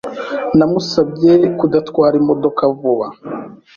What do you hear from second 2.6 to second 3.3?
vuba.